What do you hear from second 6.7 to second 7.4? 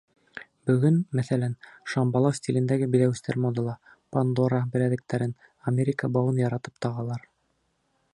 тағалар.